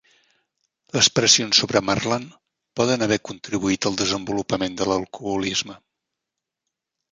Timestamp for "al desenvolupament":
3.91-4.81